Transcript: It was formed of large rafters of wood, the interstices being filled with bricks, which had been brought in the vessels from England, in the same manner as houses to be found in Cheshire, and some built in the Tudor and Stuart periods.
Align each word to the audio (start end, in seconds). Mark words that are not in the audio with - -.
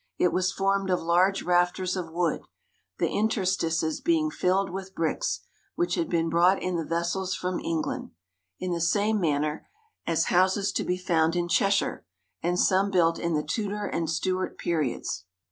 It 0.17 0.33
was 0.33 0.51
formed 0.51 0.89
of 0.89 0.99
large 0.99 1.43
rafters 1.43 1.95
of 1.95 2.11
wood, 2.11 2.41
the 2.97 3.07
interstices 3.09 4.01
being 4.01 4.31
filled 4.31 4.71
with 4.71 4.95
bricks, 4.95 5.41
which 5.75 5.93
had 5.93 6.09
been 6.09 6.27
brought 6.27 6.59
in 6.59 6.75
the 6.75 6.83
vessels 6.83 7.35
from 7.35 7.59
England, 7.59 8.09
in 8.59 8.71
the 8.71 8.81
same 8.81 9.19
manner 9.21 9.67
as 10.07 10.25
houses 10.33 10.71
to 10.71 10.83
be 10.83 10.97
found 10.97 11.35
in 11.35 11.47
Cheshire, 11.47 12.03
and 12.41 12.59
some 12.59 12.89
built 12.89 13.19
in 13.19 13.35
the 13.35 13.43
Tudor 13.43 13.85
and 13.85 14.09
Stuart 14.09 14.57
periods. 14.57 15.25